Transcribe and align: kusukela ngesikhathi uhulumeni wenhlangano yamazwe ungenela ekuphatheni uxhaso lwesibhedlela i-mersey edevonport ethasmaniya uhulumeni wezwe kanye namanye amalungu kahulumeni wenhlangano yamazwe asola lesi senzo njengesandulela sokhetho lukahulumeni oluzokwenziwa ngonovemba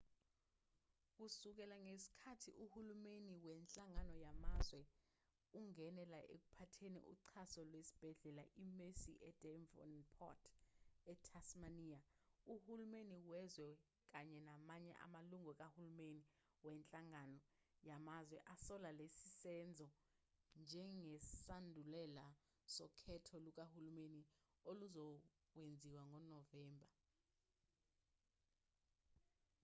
kusukela 1.15 1.75
ngesikhathi 1.85 2.49
uhulumeni 2.63 3.31
wenhlangano 3.45 4.13
yamazwe 4.25 4.81
ungenela 5.59 6.19
ekuphatheni 6.35 6.99
uxhaso 7.13 7.61
lwesibhedlela 7.71 8.43
i-mersey 8.63 9.15
edevonport 9.29 10.43
ethasmaniya 11.13 11.99
uhulumeni 12.53 13.17
wezwe 13.31 13.69
kanye 14.11 14.39
namanye 14.49 14.93
amalungu 15.05 15.51
kahulumeni 15.61 16.23
wenhlangano 16.65 17.37
yamazwe 17.89 18.37
asola 18.53 18.89
lesi 18.99 19.27
senzo 19.41 19.87
njengesandulela 20.61 22.25
sokhetho 22.75 23.35
lukahulumeni 23.45 24.21
oluzokwenziwa 24.69 26.01
ngonovemba 26.09 26.87